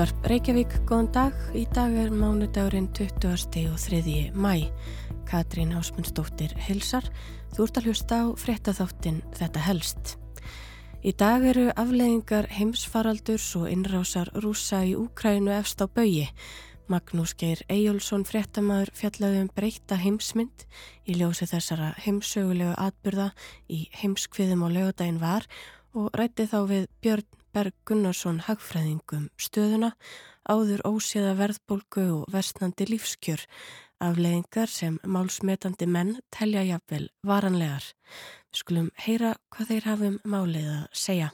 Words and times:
Útvarp 0.00 0.26
Reykjavík, 0.32 0.74
góðan 0.88 1.08
dag. 1.12 1.40
Í 1.52 1.66
dag 1.76 1.92
er 1.92 2.08
mánudagurinn 2.08 2.86
20. 2.96 3.66
og 3.68 3.76
3. 3.76 4.30
mæ. 4.32 4.70
Katrín 5.28 5.74
Ásmundsdóttir 5.76 6.54
hilsar. 6.56 7.04
Þú 7.52 7.66
ert 7.66 7.76
að 7.76 7.88
hlusta 7.90 8.20
á 8.24 8.26
fréttaþáttin 8.32 9.18
Þetta 9.36 9.60
helst. 9.60 10.14
Í 11.04 11.12
dag 11.12 11.44
eru 11.44 11.66
afleðingar 11.76 12.48
heimsfaraldurs 12.48 13.44
og 13.60 13.66
innrásar 13.68 14.30
rúsa 14.40 14.80
í 14.88 14.94
Úkrænu 14.96 15.52
efst 15.52 15.84
á 15.84 15.86
baui. 15.92 16.30
Magnús 16.88 17.34
Geir 17.36 17.60
Eyjólfsson 17.68 18.24
fréttamaður 18.24 18.94
fjallaði 18.96 19.42
um 19.44 19.50
breyta 19.52 19.98
heimsmynd 20.00 20.64
í 21.04 21.18
ljósi 21.20 21.44
þessara 21.44 21.92
heimsögulegu 22.06 22.72
atbyrða 22.72 23.34
í 23.68 23.82
heimskviðum 24.00 24.64
og 24.64 24.72
lögadaginn 24.78 25.20
var 25.20 25.44
og 25.92 26.08
rætti 26.16 26.48
þá 26.48 26.58
við 26.72 26.88
Björn 27.04 27.28
Berg 27.50 27.74
Gunnarsson 27.88 28.36
hagfræðingum 28.46 29.24
stöðuna, 29.40 29.90
áður 30.46 30.84
óséða 30.86 31.32
verðbólgu 31.38 32.04
og 32.20 32.28
vestnandi 32.30 32.86
lífskjör, 32.86 33.42
afleðingar 33.98 34.70
sem 34.70 35.00
málsmetandi 35.02 35.88
menn 35.90 36.14
telja 36.30 36.62
jafnvel 36.68 37.08
varanlegar. 37.26 37.90
Við 38.50 38.62
skulum 38.62 38.88
heyra 39.02 39.34
hvað 39.50 39.74
þeir 39.74 39.90
hafum 39.90 40.20
málið 40.22 40.70
að 40.76 40.86
segja. 40.94 41.32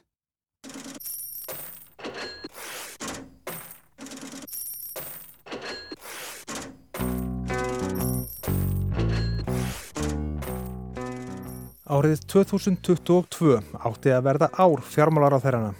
Árið 11.86 12.24
2022 12.26 13.60
átti 13.78 14.10
að 14.10 14.24
verða 14.26 14.48
ár 14.58 14.80
fjármálar 14.82 15.36
á 15.36 15.44
þeirrana. 15.44 15.74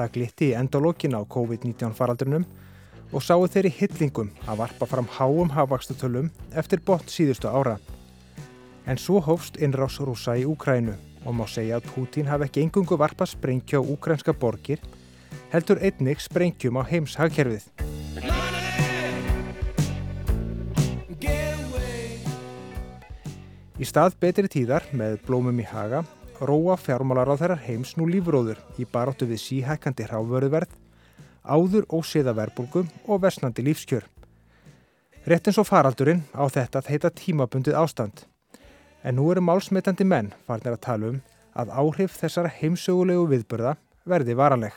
Það 0.00 0.12
glitti 0.14 0.46
í 0.48 0.54
endalókin 0.56 1.12
á 1.12 1.20
COVID-19 1.28 1.90
faraldrinum 1.92 2.46
og 3.12 3.20
sáu 3.20 3.42
þeirri 3.52 3.68
hyllingum 3.76 4.30
að 4.48 4.62
varpa 4.62 4.86
fram 4.88 5.08
háum 5.12 5.50
hafvakstutölum 5.52 6.30
eftir 6.56 6.80
bort 6.86 7.10
síðustu 7.12 7.50
ára. 7.52 7.74
En 8.88 8.96
svo 8.96 9.20
hófst 9.20 9.58
innrás 9.60 9.98
rúsa 10.00 10.38
í 10.40 10.46
Úkrænu 10.48 10.94
og 11.26 11.36
má 11.36 11.44
segja 11.44 11.76
að 11.76 11.90
Pútín 11.92 12.30
hafi 12.32 12.46
ekki 12.48 12.62
engungu 12.64 12.96
varpa 12.96 13.26
sprengja 13.28 13.76
á 13.76 13.84
úkrænska 13.84 14.32
borgir, 14.32 14.80
heldur 15.52 15.82
einnig 15.84 16.24
sprengjum 16.24 16.80
á 16.80 16.82
heims 16.88 17.18
hagkerfið. 17.20 17.68
Í 23.76 23.84
stað 23.84 24.16
betri 24.16 24.48
tíðar 24.48 24.88
með 24.96 25.20
blómum 25.28 25.60
í 25.60 25.68
haga 25.68 26.06
róa 26.40 26.76
fjármálar 26.80 27.28
á 27.28 27.36
þeirrar 27.36 27.60
heims 27.66 27.92
nú 28.00 28.06
lífróður 28.08 28.60
í 28.80 28.86
baróttu 28.88 29.28
við 29.28 29.42
síhækandi 29.42 30.06
hráfvöruverð, 30.08 30.72
áður 31.44 31.86
óseða 31.92 32.34
verbulgum 32.36 32.88
og 33.06 33.20
versnandi 33.20 33.64
lífskjör. 33.66 34.06
Rétt 35.28 35.50
eins 35.50 35.60
og 35.60 35.68
faraldurinn 35.68 36.24
á 36.32 36.48
þetta 36.48 36.80
þeita 36.86 37.12
tímabundið 37.12 37.76
ástand. 37.76 38.24
En 39.04 39.16
nú 39.16 39.30
eru 39.32 39.44
málsmetandi 39.44 40.04
menn 40.04 40.32
farnir 40.46 40.76
að 40.76 40.84
tala 40.86 41.10
um 41.12 41.20
að 41.52 41.72
áhrif 41.76 42.16
þessara 42.16 42.52
heimsögulegu 42.52 43.26
viðbörða 43.28 43.76
verði 44.08 44.36
varanleg. 44.36 44.74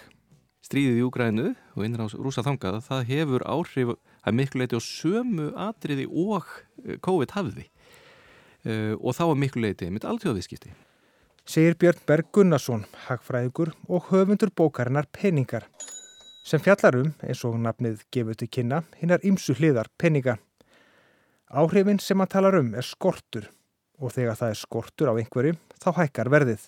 Stríðið 0.63 1.00
í 1.00 1.03
Úgrænu 1.03 1.50
og 1.75 1.84
innráðs 1.84 2.16
rúsa 2.16 2.44
þangað, 2.44 2.79
það 2.88 3.07
hefur 3.09 3.44
áhrif 3.47 3.96
að 4.23 4.38
miklu 4.40 4.63
leiti 4.63 4.79
á 4.79 4.81
sömu 4.84 5.52
atriði 5.59 6.07
og 6.07 6.47
eh, 6.88 7.00
COVID 7.03 7.35
hafði. 7.35 7.68
Uh, 8.63 8.96
og 9.03 9.12
þá 9.12 9.25
að 9.25 9.40
miklu 9.41 9.59
leiti 9.66 9.90
mitt 9.91 10.06
alltjóðviðskipti 10.07 10.69
segir 11.45 11.75
Björn 11.75 11.99
Berg 12.07 12.29
Gunnarsson, 12.31 12.85
hagfræðingur 13.07 13.73
og 13.89 14.07
höfundur 14.09 14.51
bókarinnar 14.55 15.07
Peningar, 15.11 15.65
sem 16.43 16.61
fjallar 16.63 16.95
um, 16.99 17.11
eins 17.23 17.43
og 17.47 17.57
nafnið 17.59 18.03
gefur 18.11 18.37
til 18.39 18.49
kynna, 18.51 18.83
hinnar 18.99 19.23
ymsu 19.27 19.55
hliðar 19.57 19.89
peninga. 19.99 20.37
Áhrifin 21.51 21.99
sem 21.99 22.19
hann 22.19 22.31
talar 22.31 22.57
um 22.59 22.73
er 22.75 22.87
skortur 22.87 23.49
og 23.99 24.15
þegar 24.15 24.39
það 24.39 24.53
er 24.53 24.59
skortur 24.59 25.11
á 25.11 25.13
einhverju 25.19 25.57
þá 25.83 25.89
hækkar 25.99 26.31
verðið. 26.33 26.65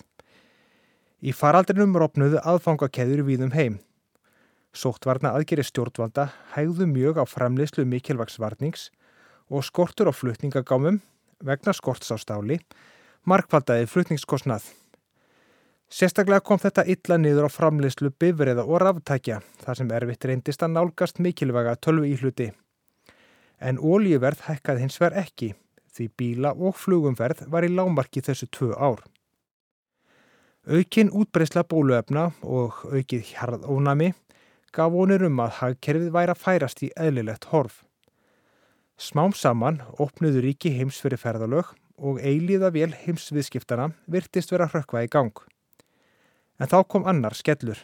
Í 1.24 1.32
faraldrinum 1.32 1.96
rofnuðu 1.96 2.40
aðfangakeður 2.44 3.24
við 3.26 3.46
um 3.48 3.54
heim. 3.56 3.78
Sóttvarna 4.76 5.32
aðgeri 5.32 5.64
stjórnvalda 5.64 6.28
hægðu 6.52 6.86
mjög 6.90 7.20
á 7.20 7.24
framleyslu 7.24 7.86
mikilvagsvarnings 7.88 8.90
og 9.48 9.64
skortur 9.64 10.12
á 10.12 10.14
flutningagámum 10.14 11.00
vegna 11.40 11.72
skorts 11.76 12.12
á 12.12 12.16
stáli 12.20 12.60
markvaldaði 13.26 13.88
flutningskosnað. 13.90 14.64
Sérstaklega 15.86 16.42
kom 16.42 16.58
þetta 16.58 16.82
illa 16.90 17.18
niður 17.18 17.46
á 17.46 17.50
framleyslu 17.50 18.10
bifriða 18.18 18.64
og 18.66 18.80
ráftækja 18.82 19.40
þar 19.62 19.78
sem 19.78 19.92
erfitt 19.98 20.26
reyndist 20.26 20.64
að 20.66 20.74
nálgast 20.74 21.20
mikilvæga 21.22 21.76
tölvu 21.78 22.08
í 22.10 22.16
hluti. 22.18 22.48
En 23.62 23.78
ólíuverð 23.78 24.48
hækkaði 24.48 24.82
hins 24.82 24.98
verð 25.00 25.22
ekki 25.22 25.52
því 25.96 26.08
bíla 26.18 26.52
og 26.54 26.76
flugumverð 26.76 27.46
var 27.52 27.64
í 27.64 27.70
lámarki 27.72 28.22
þessu 28.22 28.50
tvö 28.52 28.74
ár. 28.74 29.00
Aukinn 30.66 31.12
útbreysla 31.14 31.62
bóluefna 31.62 32.32
og 32.42 32.82
aukið 32.90 33.30
hjarðónami 33.30 34.12
gaf 34.74 34.92
vonir 34.92 35.22
um 35.28 35.40
að 35.40 35.58
hagkerfið 35.60 36.12
væri 36.12 36.34
að 36.34 36.42
færast 36.42 36.82
í 36.82 36.90
eðlilegt 36.98 37.46
horf. 37.52 37.84
Smám 38.98 39.34
saman 39.36 39.82
opnuðu 40.02 40.42
ríki 40.44 40.74
heims 40.74 40.98
fyrir 41.00 41.22
ferðalög 41.22 41.70
og 42.01 42.19
eilíða 42.19 42.71
vél 42.73 42.95
heimsviðskiptana 43.03 43.91
virtist 44.09 44.51
vera 44.51 44.67
hrökkva 44.71 45.05
í 45.05 45.09
gang. 45.11 45.33
En 46.59 46.69
þá 46.69 46.81
kom 46.87 47.07
annar 47.09 47.37
skellur. 47.37 47.77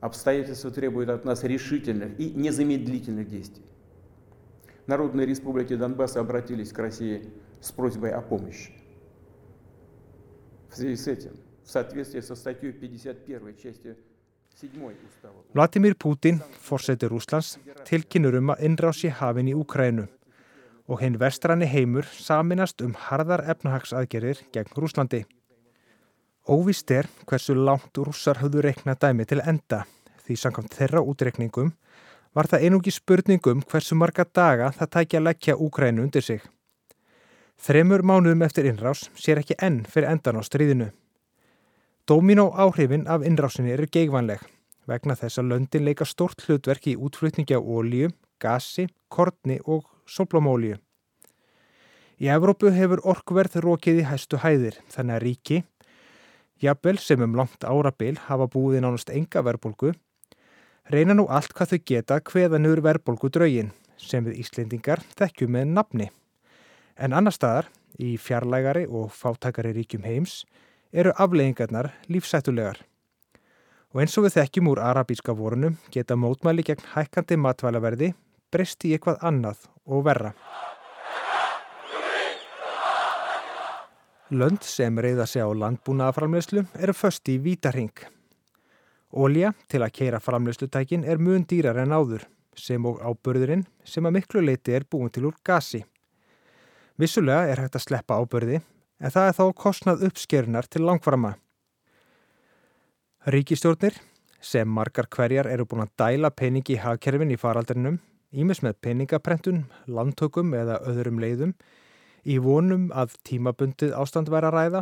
Обстоятельства 0.00 0.70
требуют 0.70 1.08
от 1.08 1.24
нас 1.24 1.42
решительных 1.42 2.18
и 2.20 2.30
незамедлительных 2.30 3.28
действий. 3.28 3.64
Народные 4.86 5.26
республики 5.26 5.74
Донбасса 5.74 6.20
обратились 6.20 6.72
к 6.72 6.78
России 6.78 7.32
с 7.60 7.72
просьбой 7.72 8.10
о 8.12 8.20
помощи. 8.20 8.72
В 10.70 10.76
связи 10.76 10.96
с 10.96 11.06
этим, 11.06 11.32
в 11.64 11.70
соответствии 11.70 12.20
со 12.20 12.36
статьей 12.36 12.72
51 12.72 13.56
части 13.56 13.96
7 14.60 14.70
устава... 15.08 15.34
Vladimir 15.54 15.94
Putin, 15.96 16.40
fórseti 16.60 17.08
Rúslands, 17.08 17.58
tilkynur 17.84 18.36
um 18.38 18.52
að 18.54 18.62
innrási 18.68 19.08
hafin 19.08 19.48
í 19.48 19.54
Úkrænu 19.56 20.06
og 20.91 20.99
hinn 20.99 21.15
vestranni 21.19 21.69
heimur 21.71 22.07
saminast 22.11 22.83
um 22.83 22.91
harðar 23.07 23.45
efnahagsaðgerir 23.53 24.43
gegn 24.51 24.75
Rúslandi. 24.75 25.23
Óvist 26.51 26.91
er 26.91 27.07
hversu 27.29 27.55
langt 27.55 27.95
rússar 27.95 28.41
höfðu 28.41 28.65
reikna 28.65 28.97
dæmi 28.99 29.25
til 29.29 29.39
enda 29.45 29.85
því 30.25 30.37
samkvæmt 30.41 30.75
þeirra 30.75 31.03
útreikningum 31.07 31.71
var 32.35 32.47
það 32.51 32.65
einungi 32.67 32.93
spurningum 32.95 33.63
hversu 33.71 33.95
marga 33.95 34.25
daga 34.25 34.71
það 34.75 34.91
tækja 34.95 35.19
að 35.19 35.27
leggja 35.27 35.57
Úkrænu 35.57 36.05
undir 36.05 36.25
sig. 36.25 36.41
Þremur 37.61 38.01
mánuðum 38.01 38.43
eftir 38.45 38.67
innrás 38.67 39.05
sér 39.15 39.41
ekki 39.41 39.59
enn 39.61 39.83
fyrir 39.85 40.09
endan 40.11 40.39
á 40.39 40.43
stríðinu. 40.43 40.89
Dómin 42.07 42.41
og 42.41 42.57
áhrifin 42.57 43.07
af 43.07 43.23
innrásinni 43.27 43.71
eru 43.75 43.87
geigvanleg 43.87 44.41
vegna 44.89 45.15
þess 45.15 45.39
að 45.39 45.51
löndin 45.51 45.85
leika 45.85 46.07
stort 46.09 46.41
hlutverk 46.47 46.87
í 46.89 46.97
útflutningi 46.97 47.53
á 47.53 47.61
ólíu, 47.61 48.09
gasi, 48.41 48.87
kortni 49.07 49.59
og 49.65 49.85
soplomólíu. 50.09 50.79
Í 52.21 52.27
Evrópu 52.29 52.69
hefur 52.69 52.99
orkverð 53.09 53.55
rókið 53.65 54.03
í 54.03 54.05
hæstu 54.05 54.37
hæðir 54.43 54.75
þannig 54.93 55.15
að 55.15 55.23
ríki, 55.23 55.55
jafnvel 56.61 56.99
sem 57.01 57.23
um 57.25 57.33
langt 57.33 57.65
árabil 57.65 58.13
hafa 58.27 58.45
búið 58.45 58.77
í 58.77 58.81
nánast 58.83 59.09
enga 59.09 59.41
verbolgu, 59.47 59.95
reyna 60.93 61.15
nú 61.17 61.25
allt 61.33 61.55
hvað 61.57 61.71
þau 61.71 61.79
geta 61.89 62.19
hveðanur 62.29 62.83
verbolgu 62.85 63.31
draugin 63.33 63.71
sem 63.97 64.27
við 64.27 64.37
Íslendingar 64.43 65.01
þekkjum 65.17 65.55
með 65.55 65.73
nafni. 65.73 66.07
En 66.93 67.17
annar 67.17 67.33
staðar, 67.33 67.71
í 67.97 68.13
fjarlægari 68.21 68.85
og 68.85 69.09
fátækari 69.17 69.73
ríkjum 69.79 70.05
heims, 70.05 70.43
eru 70.93 71.15
afleggingarnar 71.17 71.89
lífsættulegar. 72.05 72.83
Og 73.97 74.03
eins 74.03 74.13
og 74.21 74.27
við 74.27 74.37
þekkjum 74.37 74.69
úr 74.75 74.83
arabíska 74.91 75.33
vorunum 75.33 75.81
geta 75.89 76.13
mótmæli 76.13 76.69
gegn 76.69 76.85
hækkandi 76.93 77.39
matvælaverði 77.41 78.11
breyst 78.53 78.85
í 78.85 78.93
eitthvað 78.93 79.25
annað 79.25 79.65
og 79.89 80.05
verra. 80.05 80.35
Lönd 84.31 84.63
sem 84.63 84.95
reyða 84.95 85.25
sig 85.27 85.43
á 85.43 85.51
landbúnaðaframleyslu 85.51 86.61
eru 86.79 86.93
först 86.95 87.27
í 87.27 87.33
vítarhing. 87.43 87.91
Ólja 89.11 89.49
til 89.67 89.81
að 89.83 89.91
keira 89.97 90.21
framleyslutækin 90.23 91.03
er 91.03 91.19
mun 91.19 91.43
dýrar 91.43 91.81
en 91.81 91.91
áður, 91.91 92.23
sem 92.55 92.85
og 92.87 93.01
ábörðurinn 93.03 93.65
sem 93.83 94.07
að 94.07 94.15
miklu 94.15 94.43
leiti 94.45 94.71
er 94.71 94.85
búin 94.87 95.11
til 95.11 95.25
úr 95.27 95.35
gasi. 95.43 95.81
Vissulega 96.95 97.51
er 97.51 97.59
hægt 97.59 97.75
að 97.75 97.83
sleppa 97.89 98.21
ábörði, 98.23 98.61
en 99.03 99.11
það 99.11 99.27
er 99.27 99.35
þá 99.35 99.43
kostnað 99.65 100.07
uppskerunar 100.07 100.71
til 100.71 100.85
langframa. 100.87 101.33
Ríkistjórnir, 103.27 103.99
sem 104.39 104.69
margar 104.79 105.11
hverjar 105.11 105.51
eru 105.51 105.67
búin 105.67 105.83
að 105.83 105.95
dæla 105.99 106.31
peningi 106.31 106.77
í 106.77 106.79
hagkerfin 106.79 107.35
í 107.35 107.41
faraldrinum, 107.41 107.99
ímis 108.31 108.63
með 108.63 108.79
peningaprentun, 108.79 109.65
landtökum 109.91 110.55
eða 110.55 110.79
öðrum 110.87 111.19
leiðum, 111.19 111.57
í 112.25 112.37
vonum 112.41 112.89
að 112.93 113.15
tímabundið 113.27 113.95
ástand 113.97 114.29
væri 114.31 114.49
að 114.49 114.57
ræða, 114.57 114.81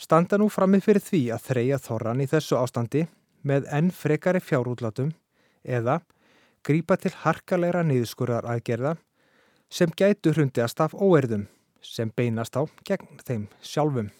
standa 0.00 0.38
nú 0.40 0.48
framið 0.52 0.86
fyrir 0.86 1.04
því 1.04 1.22
að 1.34 1.44
þreja 1.48 1.78
þorran 1.84 2.22
í 2.24 2.28
þessu 2.30 2.58
ástandi 2.60 3.06
með 3.46 3.68
enn 3.72 3.90
frekari 3.94 4.40
fjárútlátum 4.44 5.12
eða 5.64 6.00
grípa 6.66 6.96
til 7.00 7.12
harkalegra 7.22 7.84
niðurskurðar 7.86 8.48
aðgerða 8.52 8.96
sem 9.70 9.92
gætu 9.96 10.34
hrundiðast 10.34 10.80
af 10.84 10.96
óerðum 10.96 11.46
sem 11.80 12.10
beinast 12.16 12.56
á 12.58 12.66
gegn 12.84 13.20
þeim 13.24 13.46
sjálfum. 13.64 14.10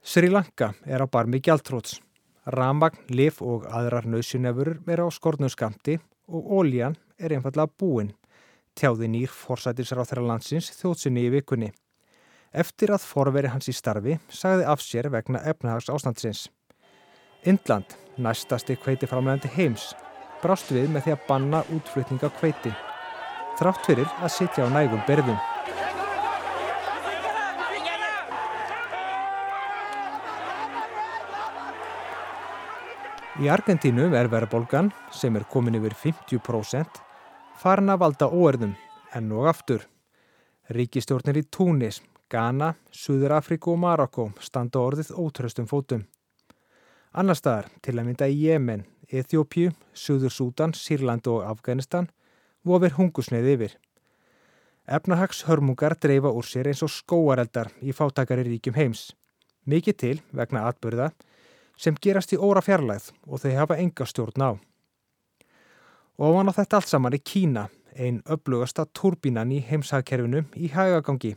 Sri 0.00 0.30
Lanka 0.30 0.72
er 0.86 1.02
á 1.04 1.06
barmi 1.10 1.40
gjaldtróts. 1.44 1.98
Ramagn, 2.46 3.02
lif 3.12 3.42
og 3.44 3.66
aðrar 3.68 4.06
nöðsynefurur 4.08 4.80
er 4.88 5.02
á 5.04 5.08
skornum 5.12 5.50
skamti 5.52 5.98
og 6.30 6.46
ólíjan 6.56 6.96
er 7.18 7.34
einfallega 7.36 7.68
búin. 7.78 8.14
Tjáði 8.78 9.08
nýr 9.10 9.32
þeirra 10.10 10.26
landsins 10.26 10.70
þjóðsynni 10.78 11.26
í 11.26 11.32
vikunni. 11.34 11.72
Eftir 12.50 12.90
að 12.94 13.04
forveri 13.06 13.50
hans 13.50 13.68
í 13.70 13.74
starfi 13.74 14.16
sagði 14.28 14.64
af 14.66 14.80
sér 14.82 15.10
vegna 15.10 15.42
efnahags 15.46 15.90
ástandsins. 15.92 16.48
Indland, 17.46 17.94
næstasti 18.18 18.76
kveitiframlegandi 18.76 19.50
heims, 19.54 19.92
brást 20.42 20.72
við 20.74 20.90
með 20.90 21.06
því 21.06 21.14
að 21.14 21.26
banna 21.28 21.60
útflutninga 21.76 22.30
kveiti. 22.40 22.72
Þrátt 23.60 23.86
fyrir 23.86 24.10
að 24.20 24.34
sitja 24.34 24.66
á 24.66 24.68
nægum 24.72 25.02
berðum. 25.06 25.38
Í 33.40 33.48
Argentínu 33.48 34.10
er 34.12 34.28
verðbólgan, 34.28 34.90
sem 35.16 35.36
er 35.38 35.46
komin 35.48 35.78
yfir 35.78 35.94
50%, 35.96 37.00
farin 37.60 37.92
að 37.92 38.00
valda 38.00 38.28
óerðum, 38.32 38.72
enn 39.12 39.32
og 39.36 39.48
aftur. 39.50 39.82
Ríkistjórnir 40.72 41.40
í 41.42 41.44
Túnis, 41.52 41.98
Ghana, 42.30 42.72
Suður 42.94 43.34
Afriku 43.36 43.74
og 43.74 43.82
Marokko 43.82 44.30
standa 44.40 44.80
orðið 44.80 45.10
ótröstum 45.18 45.68
fótum. 45.68 46.06
Annar 47.12 47.36
staðar, 47.36 47.68
til 47.82 47.98
að 47.98 48.06
mynda 48.06 48.28
í 48.30 48.38
Jemen, 48.46 48.86
Eþjópju, 49.10 49.74
Suður 49.92 50.32
Sútan, 50.32 50.72
Sýrland 50.72 51.26
og 51.28 51.42
Afganistan, 51.50 52.08
vofir 52.64 52.94
hungusneið 52.96 53.50
yfir. 53.56 53.76
Efnahags 54.86 55.44
hörmungar 55.48 55.98
dreifa 56.00 56.32
úr 56.32 56.46
sér 56.46 56.70
eins 56.70 56.84
og 56.86 56.94
skóareldar 56.94 57.74
í 57.82 57.92
fátakari 57.92 58.46
ríkjum 58.46 58.78
heims. 58.78 59.10
Mikið 59.66 60.00
til 60.00 60.16
vegna 60.32 60.64
atbyrða 60.70 61.10
sem 61.76 61.98
gerast 62.00 62.32
í 62.32 62.40
óra 62.40 62.62
fjarlæð 62.64 63.12
og 63.26 63.42
þau 63.42 63.52
hafa 63.58 63.78
enga 63.82 64.06
stjórn 64.08 64.48
á. 64.48 64.50
Og 66.20 66.34
ofan 66.34 66.50
á 66.50 66.58
þetta 66.58 66.76
allt 66.76 66.90
saman 66.90 67.14
er 67.16 67.22
Kína, 67.24 67.62
einn 67.96 68.18
upplugasta 68.28 68.84
turbínan 68.92 69.54
í 69.56 69.62
heimsagkerfinu 69.64 70.42
í 70.52 70.68
hægagangi, 70.68 71.32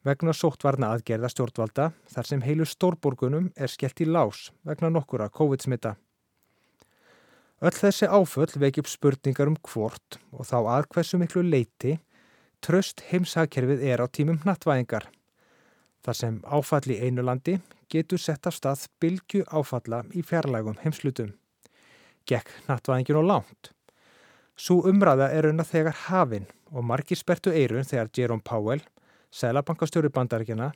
vegna 0.00 0.32
sóttvarna 0.32 0.94
aðgerða 0.94 1.28
stjórnvalda 1.34 1.90
þar 2.08 2.30
sem 2.30 2.44
heilu 2.46 2.64
stórborgunum 2.64 3.50
er 3.52 3.68
skellt 3.68 4.00
í 4.00 4.08
lás 4.08 4.48
vegna 4.64 4.88
nokkura 4.94 5.28
COVID-smitta. 5.28 5.98
Öll 7.60 7.74
þessi 7.74 8.08
áföll 8.08 8.48
upp 8.80 8.88
spurningar 8.88 9.52
um 9.52 9.60
hvort 9.60 10.18
og 10.32 10.46
þá 10.46 10.58
að 10.62 10.88
hversu 10.94 11.18
miklu 11.20 11.42
leiti 11.42 11.98
tröst 12.64 13.04
heimsagkerfið 13.10 13.82
er 13.92 14.00
á 14.00 14.06
tímum 14.08 14.40
nattvæðingar. 14.46 15.10
Þar 16.00 16.16
sem 16.16 16.42
áfall 16.46 16.86
í 16.94 17.00
einu 17.02 17.22
landi 17.22 17.58
getur 17.92 18.18
sett 18.18 18.46
af 18.46 18.54
stað 18.54 18.88
bylgu 19.00 19.44
áfalla 19.52 20.06
í 20.14 20.22
fjarlægum 20.22 20.78
heimslutum. 20.80 21.34
Gekk 22.24 22.48
nattvæðingin 22.68 23.20
og 23.20 23.28
langt. 23.28 23.77
Svo 24.58 24.80
umræða 24.90 25.28
er 25.30 25.46
að 25.52 25.68
þegar 25.70 25.94
hafinn 26.08 26.46
og 26.74 26.82
margir 26.82 27.18
spertu 27.18 27.52
eirun 27.54 27.86
þegar 27.86 28.08
Jerome 28.10 28.42
Powell, 28.42 28.80
selabankastjóri 29.30 30.10
bandaríkjana, 30.10 30.72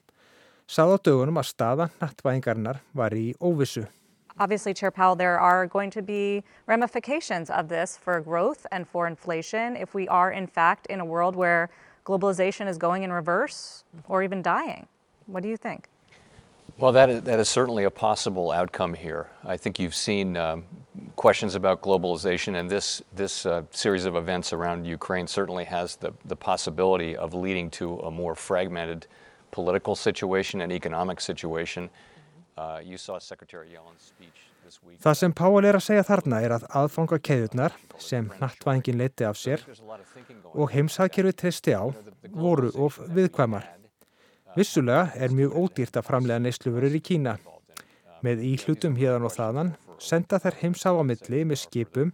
sað 0.71 0.95
á 0.95 0.97
dögunum 1.09 1.41
að 1.43 1.49
staða 1.51 1.89
nattvæðingarnar 1.99 2.79
var 2.95 3.11
í 3.11 3.35
óvissu. 3.43 3.89
Obviously, 4.39 4.73
Chair 4.73 4.93
Powell, 4.93 5.17
there 5.17 5.39
are 5.39 5.67
going 5.67 5.91
to 5.91 6.01
be 6.01 6.45
ramifications 6.67 7.51
of 7.51 7.69
this 7.69 7.99
for 7.99 8.21
growth 8.21 8.67
and 8.71 8.87
for 8.87 9.09
inflation 9.09 9.77
if 9.77 9.95
we 9.95 10.07
are, 10.07 10.31
in 10.31 10.47
fact, 10.47 10.87
in 10.87 11.01
a 11.01 11.05
world 11.05 11.35
where 11.35 11.69
globalization 12.07 12.69
is 12.69 12.79
going 12.79 13.03
in 13.03 13.13
reverse 13.13 13.83
or 14.09 14.23
even 14.23 14.43
dying. 14.43 14.87
What 15.27 15.43
do 15.43 15.49
you 15.49 15.57
think? 15.57 15.89
Well, 16.83 16.91
that 16.91 17.11
is, 17.11 17.23
that 17.23 17.39
is 17.39 17.49
certainly 17.49 17.85
a 17.85 17.93
possible 17.93 18.51
outcome 18.51 18.93
here. 18.93 19.29
I 19.45 19.57
think 19.57 19.79
you've 19.79 19.95
seen 19.95 20.37
um, 20.37 20.65
questions 21.15 21.55
about 21.55 21.81
globalization, 21.81 22.59
and 22.59 22.69
this, 22.69 23.01
this 23.15 23.47
uh, 23.47 23.63
series 23.71 24.05
of 24.05 24.17
events 24.17 24.53
around 24.53 24.85
Ukraine 24.85 25.29
certainly 25.29 25.63
has 25.67 25.95
the, 25.95 26.13
the 26.25 26.35
possibility 26.35 27.17
of 27.17 27.35
leading 27.35 27.71
to 27.79 28.01
a 28.01 28.11
more 28.11 28.35
fragmented 28.35 29.07
political 29.53 29.95
situation 29.95 30.61
and 30.61 30.73
economic 30.73 31.21
situation. 31.21 31.89
Uh, 32.59 32.81
you 32.83 32.99
saw 32.99 33.17
Secretary 33.21 33.71
Yellen's 33.71 34.03
speech 34.03 34.51
this 34.65 34.83
week. 34.83 34.99
Það 34.99 35.17
sem 35.21 35.33
Páal 35.33 35.69
er 35.69 35.79
að 35.79 35.85
segja 35.87 36.03
þarna 36.03 36.41
er 36.43 36.57
að 36.57 36.65
aðfanga 36.81 37.21
keðurnar 37.29 37.77
sem 37.99 38.27
nattvæðingin 38.41 38.99
leiti 38.99 39.29
af 39.29 39.39
sér 39.39 39.63
og 40.51 40.75
heimsagkerfi 40.75 41.37
treysti 41.45 41.79
á 41.79 41.95
voru 42.35 42.75
of 42.75 42.99
viðkvæmar. 43.07 43.71
Vissulega 44.53 45.15
er 45.17 45.33
mjög 45.33 45.55
ódýrt 45.57 45.97
að 45.97 46.05
framlega 46.05 46.43
neyslufurur 46.45 46.93
í 46.93 47.01
Kína. 47.01 47.39
Með 48.21 48.43
íhlutum 48.45 48.99
híðan 48.99 49.25
og 49.25 49.33
þaðan 49.33 49.71
senda 50.03 50.37
þær 50.43 50.59
heimsá 50.61 50.91
á 50.93 51.03
milli 51.07 51.41
með 51.49 51.63
skipum 51.63 52.13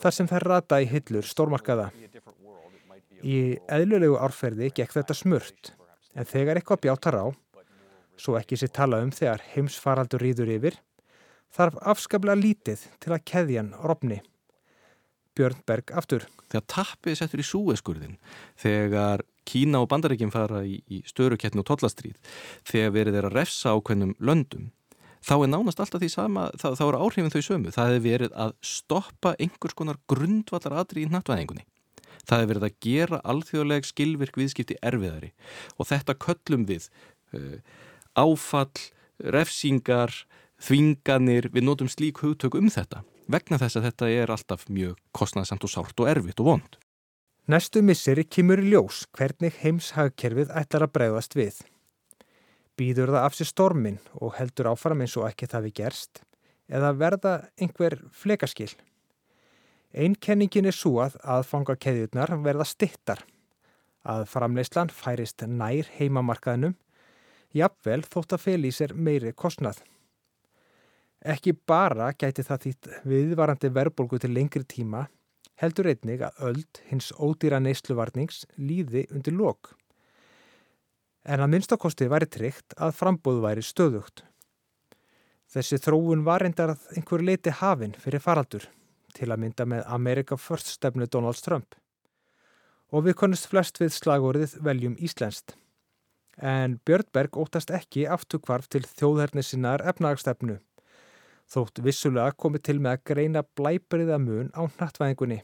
þar 0.00 0.14
sem 0.16 0.30
þær 0.30 0.46
rata 0.52 0.78
í 0.80 0.88
hillur 0.88 1.28
stórmarkaða. 1.28 1.90
Í 3.20 3.58
eðlulegu 3.68 4.16
árferði 4.16 4.70
gekk 4.72 4.96
þetta 4.96 5.16
smurt 5.18 5.72
en 6.16 6.26
þegar 6.26 6.58
eitthvað 6.58 6.84
bjátar 6.86 7.20
á, 7.20 7.26
svo 8.16 8.38
ekki 8.40 8.56
sér 8.56 8.72
tala 8.74 9.02
um 9.04 9.12
þegar 9.14 9.44
heimsfaraldur 9.52 10.24
rýður 10.24 10.54
yfir, 10.56 10.80
þarf 11.52 11.76
afskaplega 11.92 12.40
lítið 12.40 12.88
til 13.02 13.12
að 13.12 13.24
keðjan 13.28 13.74
rofni. 13.84 14.22
Björn 15.36 15.60
Berg 15.68 15.92
aftur. 15.94 16.24
Þegar 16.48 16.64
tappið 16.72 17.18
settur 17.20 17.42
í 17.42 17.46
súeskurðin, 17.46 18.16
þegar 18.58 19.22
Kína 19.48 19.82
og 19.82 19.88
Bandaríkinn 19.92 20.34
fara 20.34 20.62
í, 20.66 20.80
í 20.88 21.00
störukettinu 21.08 21.64
og 21.64 21.70
tollastríð 21.70 22.18
þegar 22.68 22.94
verið 22.96 23.20
er 23.20 23.30
að 23.30 23.38
refsa 23.40 23.72
ákveðnum 23.76 24.14
löndum 24.20 24.68
þá 25.24 25.34
er 25.38 25.50
nánast 25.50 25.80
alltaf 25.82 26.02
því 26.02 26.12
sama 26.12 26.46
þá, 26.60 26.68
þá 26.78 26.84
er 26.86 27.00
áhrifin 27.00 27.32
þau 27.34 27.42
sömu. 27.42 27.72
Það 27.74 27.90
hefur 27.92 28.06
verið 28.06 28.38
að 28.44 28.54
stoppa 28.64 29.34
einhvers 29.40 29.76
konar 29.76 29.98
grundvallar 30.10 30.78
aðri 30.82 31.04
í 31.04 31.10
nattvæðingunni 31.10 31.66
það 32.28 32.42
hefur 32.42 32.50
verið 32.52 32.66
að 32.68 32.78
gera 32.84 33.20
alþjóðleg 33.32 33.88
skilvirk 33.88 34.38
viðskipti 34.38 34.78
erfiðari 34.84 35.32
og 35.76 35.88
þetta 35.88 36.16
köllum 36.24 36.66
við 36.68 36.88
uh, 37.36 37.60
áfall, 38.18 38.88
refsingar 39.18 40.14
þvinganir, 40.62 41.50
við 41.54 41.66
notum 41.66 41.90
slík 41.90 42.20
hugtök 42.24 42.58
um 42.58 42.68
þetta 42.72 43.04
vegna 43.30 43.60
þess 43.60 43.78
að 43.78 43.88
þetta 43.88 44.10
er 44.22 44.34
alltaf 44.34 44.66
mjög 44.72 44.98
kostnæðsamt 45.16 45.66
og 45.66 45.72
sárt 45.72 46.02
og 46.02 46.10
erfitt 46.10 46.42
og 46.42 46.52
vond 46.52 46.78
Næstu 47.48 47.80
misseri 47.80 48.26
kemur 48.28 48.60
í 48.60 48.66
ljós 48.74 49.06
hvernig 49.16 49.54
heimshagkerfið 49.62 50.50
ætlar 50.52 50.82
að 50.84 50.90
bregðast 50.98 51.36
við. 51.38 51.62
Býður 52.76 53.14
það 53.14 53.24
af 53.24 53.38
sér 53.38 53.48
stormin 53.48 53.96
og 54.20 54.34
heldur 54.36 54.68
áfram 54.74 55.00
eins 55.00 55.14
og 55.16 55.24
ekki 55.30 55.48
það 55.48 55.64
við 55.64 55.74
gerst 55.80 56.20
eða 56.68 56.92
verða 57.00 57.32
einhver 57.56 57.96
flekaskil. 58.12 58.68
Einkenningin 59.96 60.68
er 60.68 60.76
svo 60.76 60.98
að 61.06 61.16
aðfanga 61.24 61.78
keðjurnar 61.80 62.36
verða 62.44 62.68
stittar, 62.68 63.24
að 64.04 64.28
framleyslan 64.28 64.92
færist 64.92 65.40
nær 65.48 65.88
heimamarkaðnum, 65.96 66.76
jafnvel 67.56 68.02
þótt 68.04 68.36
að 68.36 68.44
fel 68.44 68.60
í 68.68 68.76
sér 68.76 68.92
meiri 68.92 69.32
kostnað. 69.32 69.80
Ekki 71.24 71.56
bara 71.56 72.12
gæti 72.12 72.44
það 72.44 72.66
þýtt 72.66 72.96
viðvarandi 73.08 73.72
verðbólgu 73.72 74.20
til 74.20 74.36
lengri 74.36 74.68
tíma 74.68 75.08
heldur 75.58 75.90
einnig 75.90 76.22
að 76.22 76.40
öld 76.50 76.80
hins 76.88 77.10
ódýra 77.18 77.58
neysluvarnings 77.62 78.44
líði 78.58 79.06
undir 79.14 79.34
lok. 79.34 79.74
En 81.28 81.42
að 81.44 81.52
minnstakosti 81.54 82.08
væri 82.08 82.28
tryggt 82.30 82.76
að 82.78 82.94
frambóðu 82.96 83.42
væri 83.44 83.64
stöðugt. 83.66 84.22
Þessi 85.48 85.80
þróun 85.82 86.24
var 86.26 86.44
reyndar 86.44 86.74
að 86.74 86.86
einhver 86.96 87.24
leiti 87.24 87.52
hafinn 87.60 87.96
fyrir 87.98 88.22
faraldur 88.22 88.68
til 89.16 89.30
að 89.32 89.42
mynda 89.42 89.66
með 89.66 89.86
America 89.88 90.36
First 90.36 90.70
stefnu 90.74 91.08
Donald 91.08 91.40
Trump. 91.42 91.74
Og 92.92 93.04
við 93.04 93.18
konust 93.20 93.48
flest 93.50 93.80
við 93.80 93.92
slagorðið 93.96 94.58
veljum 94.64 94.96
Íslenskt. 95.04 95.56
En 96.38 96.78
Björnberg 96.86 97.36
óttast 97.36 97.72
ekki 97.74 98.06
aftukvarf 98.06 98.68
til 98.70 98.84
þjóðhernisinnar 98.86 99.82
efnagstefnu 99.90 100.60
þótt 101.48 101.80
vissulega 101.84 102.36
komið 102.36 102.64
til 102.68 102.78
með 102.82 102.96
að 102.96 103.04
greina 103.10 103.44
blæbriða 103.56 104.18
mun 104.20 104.50
á 104.52 104.68
nattvæðingunni. 104.68 105.40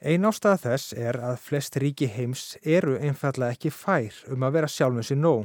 Einn 0.00 0.24
ástæða 0.24 0.56
þess 0.62 0.92
er 0.96 1.16
að 1.20 1.42
flest 1.44 1.74
ríki 1.76 2.06
heims 2.08 2.54
eru 2.64 2.94
einfallega 2.96 3.52
ekki 3.52 3.68
fær 3.68 4.14
um 4.32 4.46
að 4.46 4.54
vera 4.54 4.70
sjálfum 4.72 5.04
sér 5.04 5.18
nóg. 5.20 5.42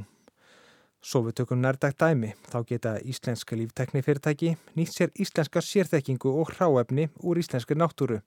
Svo 1.03 1.25
við 1.25 1.35
tökum 1.41 1.59
nærdag 1.59 1.97
dæmi, 1.99 2.29
þá 2.47 2.61
geta 2.69 2.93
íslenska 3.03 3.57
lífteknifyrirtæki 3.59 4.53
nýtt 4.79 4.95
sér 4.95 5.11
íslenska 5.19 5.59
sérþekkingu 5.59 6.31
og 6.39 6.53
hráefni 6.55 7.09
úr 7.19 7.41
íslenski 7.43 7.75
náttúru 7.75 8.21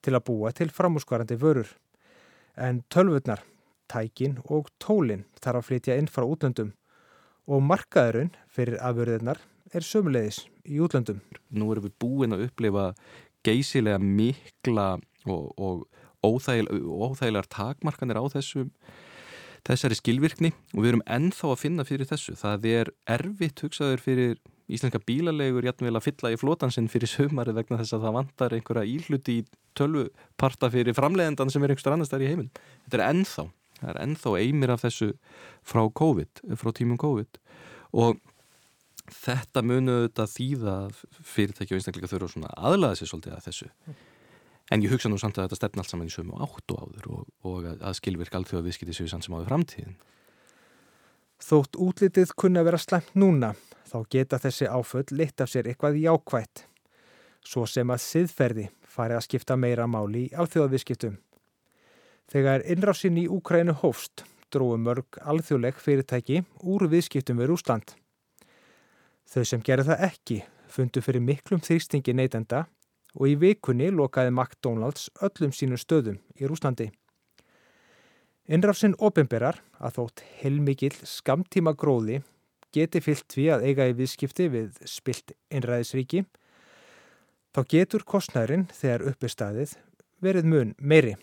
til 0.00 0.16
að 0.16 0.24
búa 0.30 0.54
til 0.56 0.72
framúskvarandi 0.72 1.36
vörur. 1.36 1.68
En 2.56 2.80
tölvurnar, 2.88 3.44
tækin 3.92 4.40
og 4.48 4.72
tólin 4.80 5.28
þarf 5.36 5.60
að 5.60 5.68
flytja 5.68 6.00
inn 6.00 6.08
frá 6.08 6.24
útlöndum 6.24 6.72
og 7.44 7.60
markaðurinn 7.68 8.32
fyrir 8.48 8.80
afurðirnar 8.80 9.44
er 9.68 9.84
sömulegis 9.84 10.46
í 10.64 10.80
útlöndum. 10.80 11.20
Nú 11.52 11.74
erum 11.76 11.90
við 11.90 11.98
búin 12.00 12.32
að 12.32 12.48
upplifa 12.48 12.94
geysilega 13.44 14.00
mikla 14.00 14.94
og, 15.26 15.52
og 15.58 15.86
óþægil, 16.22 16.68
óþægilegar 16.70 17.50
takmarkanir 17.50 18.20
á 18.20 18.24
þessum 18.32 18.70
þessari 19.66 19.98
skilvirkni 19.98 20.50
og 20.74 20.80
við 20.82 20.90
erum 20.92 21.04
ennþá 21.06 21.52
að 21.52 21.60
finna 21.60 21.86
fyrir 21.86 22.08
þessu. 22.10 22.34
Það 22.38 22.66
er 22.72 22.90
erfitt 23.14 23.62
hugsaður 23.62 24.02
fyrir 24.02 24.40
íslenska 24.72 25.00
bílalegur 25.06 25.66
jætnvel 25.66 25.94
að 25.98 26.06
fylla 26.08 26.32
í 26.32 26.38
flótansinn 26.40 26.90
fyrir 26.90 27.10
sömari 27.10 27.54
vegna 27.54 27.78
þess 27.80 27.96
að 27.96 28.06
það 28.06 28.16
vantar 28.18 28.56
einhverja 28.56 28.88
íhluti 28.88 29.38
í 29.40 29.46
tölvuparta 29.78 30.70
fyrir 30.72 30.96
framleiðendan 30.96 31.52
sem 31.52 31.62
er 31.62 31.72
einhverstað 31.74 31.96
annars 31.98 32.12
þar 32.12 32.24
í 32.26 32.30
heiminn. 32.32 32.50
Þetta 32.86 32.98
er 32.98 33.04
ennþá, 33.08 33.46
það 33.78 33.92
er 33.92 34.02
ennþá 34.06 34.34
eimir 34.40 34.74
af 34.74 34.84
þessu 34.86 35.10
frá 35.72 35.82
COVID, 36.02 36.44
frá 36.58 36.72
tímum 36.78 37.00
COVID 37.02 37.42
og 38.02 38.22
þetta 39.12 39.64
munuðu 39.66 40.08
þetta 40.08 40.28
þýða 40.30 40.76
fyrirtæki 41.34 41.74
og 41.74 41.80
einstakleika 41.80 42.10
þurfa 42.10 42.32
svona 42.32 42.54
aðlaða 42.56 43.00
sér 43.00 43.12
svolítið 43.12 43.36
að 43.36 43.46
þessu. 43.50 43.70
En 44.72 44.80
ég 44.80 44.88
hugsa 44.88 45.10
nú 45.12 45.18
samt 45.20 45.36
að 45.36 45.50
þetta 45.50 45.58
stefn 45.58 45.82
allt 45.82 45.92
saman 45.92 46.08
í 46.08 46.12
sömu 46.12 46.38
áttu 46.40 46.78
áður 46.80 47.08
og, 47.12 47.24
og 47.44 47.66
að 47.74 47.96
skilvirk 47.98 48.32
alþjóða 48.38 48.64
viðskipti 48.70 48.96
séu 48.96 49.10
sann 49.10 49.24
sem 49.24 49.34
áður 49.36 49.50
framtíðin. 49.50 49.98
Þótt 51.42 51.76
útlitið 51.76 52.32
kunna 52.38 52.62
vera 52.64 52.80
slemt 52.80 53.12
núna 53.18 53.52
þá 53.90 53.98
geta 54.14 54.38
þessi 54.40 54.70
áföll 54.70 55.04
lit 55.18 55.42
af 55.44 55.50
sér 55.52 55.68
eitthvað 55.68 55.98
jákvætt, 56.00 56.64
svo 57.44 57.66
sem 57.68 57.92
að 57.92 58.04
siðferði 58.06 58.66
fari 58.88 59.18
að 59.18 59.26
skipta 59.26 59.58
meira 59.60 59.88
máli 59.90 60.28
í 60.28 60.34
alþjóðaviðskiptum. 60.40 61.18
Þegar 62.32 62.64
innrásinn 62.72 63.18
í 63.20 63.26
Úkrænu 63.28 63.74
hófst 63.82 64.24
dróðu 64.54 64.78
mörg 64.80 65.18
alþjóðleg 65.20 65.80
fyrirtæki 65.82 66.44
úr 66.64 66.86
viðskiptum 66.88 67.42
við 67.42 67.52
Rúsland. 67.52 67.92
Þau 69.28 69.44
sem 69.48 69.64
gerði 69.64 69.90
það 69.90 70.06
ekki 70.08 70.38
fundu 70.72 71.02
fyrir 71.04 71.24
miklum 71.24 71.60
þrýstingi 71.60 72.14
neytenda 72.16 72.64
og 73.18 73.28
í 73.28 73.36
vikunni 73.38 73.90
lokaði 73.92 74.32
McDonalds 74.32 75.10
öllum 75.22 75.52
sínum 75.52 75.80
stöðum 75.80 76.18
í 76.38 76.48
Rúslandi. 76.48 76.90
Innrásinn 78.50 78.96
ofinberar 78.98 79.60
að 79.78 79.98
þótt 79.98 80.22
heilmikil 80.40 80.94
skamtíma 81.06 81.76
gróði 81.78 82.22
geti 82.74 83.02
fyllt 83.04 83.36
við 83.36 83.52
að 83.54 83.66
eiga 83.68 83.88
í 83.90 83.96
viðskipti 83.96 84.48
við 84.50 84.80
spilt 84.88 85.34
einræðisríki, 85.52 86.24
þá 87.52 87.60
getur 87.68 88.04
kostnærin 88.08 88.66
þegar 88.72 89.06
uppi 89.12 89.30
staðið 89.30 89.76
verið 90.24 90.48
mun 90.48 90.74
meiri. 90.78 91.14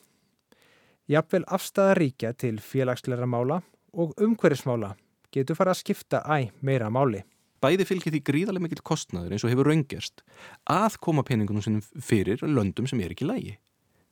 Jafnvel 1.10 1.44
afstæða 1.50 1.98
ríkja 1.98 2.34
til 2.38 2.60
félagsleira 2.62 3.26
mála 3.26 3.64
og 3.98 4.14
umhverfismála 4.22 4.94
getur 5.34 5.58
fara 5.58 5.74
að 5.74 5.82
skipta 5.82 6.22
æ 6.22 6.52
meira 6.62 6.90
máli. 6.94 7.24
Bæði 7.64 7.88
fylgir 7.88 8.16
því 8.16 8.24
gríðarlega 8.30 8.66
mikill 8.66 8.86
kostnæður 8.88 9.36
eins 9.36 9.46
og 9.46 9.52
hefur 9.52 9.70
raungerst 9.72 10.24
að 10.72 11.00
koma 11.04 11.26
peningunum 11.28 11.64
sinum 11.66 11.84
fyrir 12.04 12.44
löndum 12.46 12.88
sem 12.90 13.02
er 13.04 13.16
ekki 13.16 13.28
lægi. 13.28 13.58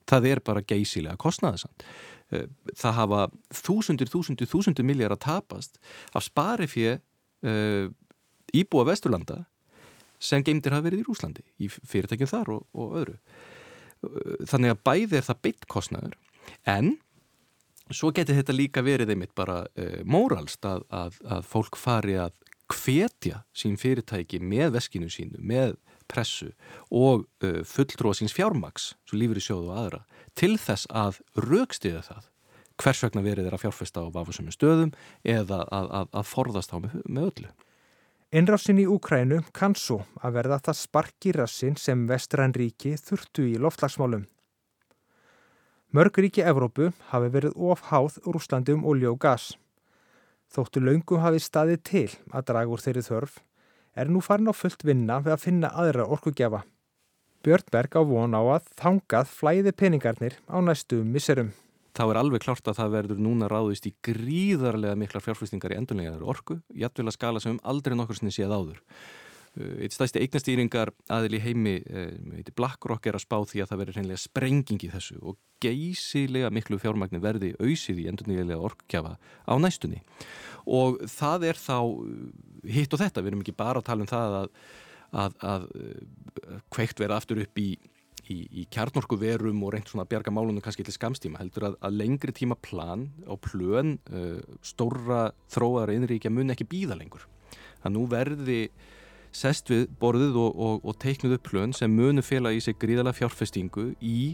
Það 0.07 0.29
er 0.31 0.41
bara 0.43 0.63
geysilega 0.63 1.19
kostnæðasamt. 1.19 1.83
Eh, 2.31 2.47
það 2.75 2.97
hafa 3.01 3.21
þúsundir, 3.55 4.09
þúsundir, 4.11 4.49
þúsundir 4.51 4.87
miljard 4.87 5.15
að 5.15 5.23
tapast 5.23 5.79
af 6.11 6.25
sparifið 6.25 6.97
uh, 7.47 7.87
íbúa 8.51 8.83
Vesturlanda 8.89 9.45
sem 10.19 10.43
geimdir 10.43 10.75
hafa 10.75 10.89
verið 10.89 11.03
í 11.03 11.07
Rúslandi 11.07 11.45
í 11.63 11.69
fyrirtækjum 11.71 12.31
þar 12.31 12.53
og, 12.55 12.65
og 12.75 12.95
öðru 13.01 13.15
uh, 13.15 14.45
þannig 14.49 14.73
að 14.73 14.81
bæði 14.89 15.19
er 15.19 15.27
það 15.27 15.43
beitt 15.47 15.67
kostnæður 15.71 16.17
en 16.67 16.95
svo 17.93 18.11
getur 18.11 18.35
þetta 18.39 18.55
líka 18.57 18.83
verið 18.83 19.13
einmitt 19.13 19.35
bara 19.37 19.61
uh, 19.63 19.99
móralst 20.03 20.67
að, 20.67 20.83
að, 20.91 21.19
að 21.37 21.47
fólk 21.47 21.79
fari 21.79 22.17
að 22.19 22.35
hvetja 22.73 23.43
sín 23.55 23.77
fyrirtæki 23.79 24.39
með 24.43 24.75
veskinu 24.77 25.09
sínu, 25.11 25.39
með 25.39 25.75
pressu 26.07 26.53
og 26.91 27.27
uh, 27.43 27.61
fulltróða 27.67 28.21
síns 28.21 28.35
fjármaks, 28.35 28.93
svo 29.07 29.19
lífur 29.19 29.39
í 29.39 29.43
sjóðu 29.43 29.71
og 29.71 29.83
aðra, 29.83 30.01
til 30.37 30.55
þess 30.61 30.89
að 30.91 31.21
raukstiða 31.47 32.03
það 32.07 32.33
hvers 32.77 33.03
vegna 33.03 33.23
verið 33.25 33.47
er 33.49 33.55
að 33.57 33.63
fjárfesta 33.65 34.03
á 34.05 34.13
vafusum 34.13 34.49
stöðum 34.53 34.91
eða 35.25 35.63
að, 35.65 35.87
að, 35.99 36.11
að 36.13 36.29
forðast 36.29 36.73
á 36.73 36.77
með, 36.83 36.99
með 37.05 37.29
öllu. 37.31 37.53
Innrásin 38.37 38.81
í 38.81 38.85
Úkrænu 38.91 39.39
kann 39.55 39.73
svo 39.79 40.01
að 40.19 40.35
verða 40.35 40.59
það 40.65 40.79
sparki 40.81 41.31
rassin 41.35 41.77
sem 41.79 42.03
vestranríki 42.09 42.97
þurftu 42.99 43.45
í 43.47 43.55
loftlagsmálum. 43.61 44.25
Mörg 45.95 46.19
ríki 46.19 46.43
Evrópu 46.43 46.91
hafi 47.13 47.31
verið 47.31 47.55
ofháð 47.55 48.19
Rúslandi 48.27 48.75
um 48.75 48.83
olju 48.85 49.13
og 49.13 49.21
gas. 49.23 49.53
Þóttu 50.53 50.81
laungum 50.83 51.21
hafi 51.23 51.43
staðið 51.43 51.83
til 51.83 52.07
að 52.31 52.47
draga 52.49 52.73
úr 52.73 52.83
þeirri 52.83 53.05
þörf 53.05 53.37
er 53.97 54.11
nú 54.13 54.23
farin 54.23 54.51
á 54.51 54.53
fullt 54.55 54.85
vinna 54.87 55.19
við 55.25 55.35
að 55.35 55.43
finna 55.43 55.71
aðra 55.75 56.07
orkugjafa. 56.07 56.63
Björnberg 57.43 57.99
á 57.99 58.01
von 58.07 58.35
á 58.37 58.41
að 58.41 58.73
þangað 58.79 59.31
flæði 59.31 59.73
peningarnir 59.77 60.39
á 60.47 60.57
næstu 60.63 61.03
misserum 61.05 61.53
þá 61.97 62.03
er 62.11 62.19
alveg 62.21 62.43
klart 62.45 62.67
að 62.69 62.77
það 62.77 62.91
verður 62.93 63.21
núna 63.25 63.47
ráðist 63.49 63.87
í 63.89 63.93
gríðarlega 64.05 64.97
miklar 64.99 65.23
fjárfæstingar 65.25 65.73
í 65.73 65.79
endurlegaðar 65.79 66.27
orku, 66.29 66.59
jættvel 66.69 67.07
að 67.09 67.15
skala 67.15 67.41
sem 67.41 67.57
aldrei 67.65 67.95
nokkur 67.97 68.19
sinni 68.19 68.33
séð 68.35 68.53
áður. 68.53 68.83
Uh, 69.57 69.73
eitt 69.83 69.95
stæsti 69.95 70.21
eignastýringar 70.23 70.93
aðil 71.13 71.37
í 71.37 71.41
heimi, 71.43 71.75
uh, 71.89 72.53
BlackRock 72.57 73.09
er 73.09 73.17
að 73.17 73.25
spá 73.25 73.37
því 73.41 73.63
að 73.63 73.71
það 73.71 73.81
verður 73.81 73.99
hreinlega 73.99 74.23
sprenging 74.23 74.85
í 74.85 74.91
þessu 74.93 75.19
og 75.21 75.37
geysilega 75.63 76.51
miklu 76.53 76.79
fjármagnir 76.81 77.23
verði 77.23 77.53
auðsið 77.57 78.03
í 78.03 78.07
endurlegaðlega 78.11 78.69
orkukjafa 78.69 79.15
á 79.17 79.53
næstunni. 79.57 80.03
Og 80.67 81.01
það 81.09 81.49
er 81.51 81.61
þá 81.61 81.77
uh, 81.81 82.07
hitt 82.77 82.93
og 82.93 83.03
þetta, 83.03 83.23
við 83.23 83.33
erum 83.33 83.45
ekki 83.45 83.57
bara 83.57 83.81
að 83.81 83.89
tala 83.91 84.05
um 84.05 84.11
það 84.13 84.39
að, 84.41 84.49
að, 85.25 85.37
að 85.51 85.69
kveikt 86.73 87.01
verða 87.01 87.21
aftur 87.21 87.43
upp 87.43 87.63
í 87.63 87.71
í, 88.31 88.37
í 88.61 88.65
kjarnorku 88.73 89.17
verum 89.19 89.63
og 89.65 89.73
reynd 89.73 89.89
svona 89.89 90.05
að 90.05 90.11
bjarga 90.13 90.33
málunum 90.35 90.63
kannski 90.63 90.85
til 90.85 90.95
skamstíma 90.95 91.41
heldur 91.41 91.69
að, 91.69 91.79
að 91.85 91.97
lengri 92.01 92.35
tíma 92.35 92.57
plan 92.59 93.07
á 93.27 93.33
plön 93.39 93.97
uh, 94.11 94.39
stóra 94.65 95.31
þróaðar 95.53 95.95
innríkja 95.95 96.33
mun 96.33 96.53
ekki 96.53 96.67
býða 96.69 96.97
lengur. 96.99 97.27
Það 97.83 97.95
nú 97.95 98.05
verði 98.11 98.61
sest 99.37 99.69
við 99.71 99.85
borðið 100.01 100.39
og, 100.41 100.55
og, 100.67 100.79
og 100.87 100.97
teiknuð 101.03 101.37
upp 101.37 101.49
plön 101.51 101.75
sem 101.77 101.93
munu 101.93 102.23
fela 102.25 102.53
í 102.55 102.63
sig 102.63 102.79
gríðala 102.81 103.13
fjárfestingu 103.15 103.91
í 104.01 104.33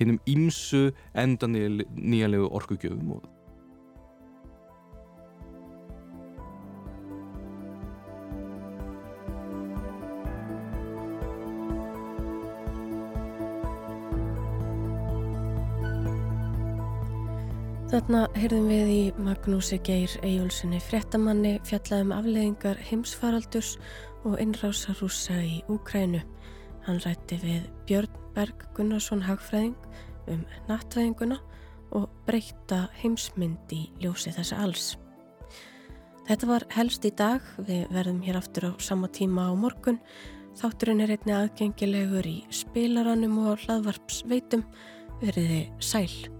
hinnum 0.00 0.20
ímsu 0.30 0.88
endan 1.18 1.58
nýjanlegu 1.58 2.48
orkugjöfum 2.48 3.18
og 3.18 3.28
Þarna 17.90 18.28
heyrðum 18.38 18.68
við 18.70 18.90
í 18.94 18.98
Magnúsi 19.18 19.76
Geir 19.82 20.12
Ejjólfssoni 20.22 20.78
fréttamanni 20.78 21.56
fjallaðum 21.66 22.12
afleðingar 22.14 22.78
heimsfaraldurs 22.86 23.72
og 24.24 24.40
innrása 24.40 24.94
rúsa 24.98 25.36
í 25.42 25.60
Úkrænu. 25.70 26.20
Hann 26.86 27.00
rætti 27.04 27.38
við 27.42 27.68
Björn 27.88 28.16
Berg 28.34 28.64
Gunnarsson 28.76 29.22
Hagfræðing 29.26 29.76
um 30.30 30.44
nattvæðinguna 30.68 31.38
og 31.96 32.08
breyta 32.26 32.86
heimsmynd 33.00 33.72
í 33.74 33.84
ljósi 34.02 34.32
þessa 34.34 34.60
alls. 34.64 34.90
Þetta 36.28 36.46
var 36.46 36.66
helst 36.76 37.06
í 37.08 37.12
dag, 37.16 37.42
við 37.58 37.88
verðum 37.90 38.20
hér 38.22 38.38
aftur 38.38 38.70
á 38.70 38.72
sama 38.78 39.10
tíma 39.10 39.48
á 39.50 39.52
morgun. 39.58 39.98
Þátturinn 40.60 41.02
er 41.02 41.16
einni 41.16 41.34
aðgengilegur 41.34 42.26
í 42.28 42.36
spilaranum 42.54 43.40
og 43.50 43.64
hlaðvarpsveitum. 43.64 44.62
Verðiði 45.20 45.64
sæl. 45.82 46.39